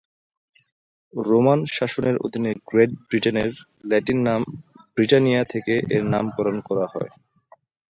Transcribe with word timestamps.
Roman 1.13 1.59
শাসনের 1.75 2.15
অধীনে 2.17 2.51
great 2.67 2.91
ব্রিটেনের 3.07 3.51
ল্যাটিন 3.83 4.19
নাম 4.27 4.41
ব্রিটানিয়া 4.95 5.41
থেকে 5.53 5.73
এর 5.95 6.03
নামকরণ 6.13 6.57
করা 6.67 6.85
হয়। 6.93 7.11